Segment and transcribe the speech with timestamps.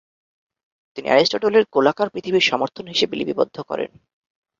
[0.97, 3.91] তিনি অ্যারিস্টটলের গোলাকার পৃথিবীর সমর্থন হিসেবে লিপিবদ্ধ করেন।